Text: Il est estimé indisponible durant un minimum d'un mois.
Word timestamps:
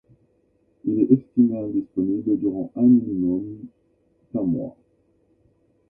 Il 0.83 0.99
est 0.99 1.11
estimé 1.13 1.55
indisponible 1.59 2.39
durant 2.39 2.71
un 2.75 2.81
minimum 2.81 3.59
d'un 4.33 4.41
mois. 4.41 4.75